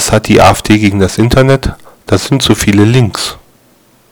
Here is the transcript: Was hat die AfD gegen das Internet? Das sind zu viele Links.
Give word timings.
Was 0.00 0.12
hat 0.12 0.28
die 0.28 0.40
AfD 0.40 0.78
gegen 0.78 0.98
das 0.98 1.18
Internet? 1.18 1.74
Das 2.06 2.24
sind 2.24 2.40
zu 2.40 2.54
viele 2.54 2.84
Links. 2.84 3.36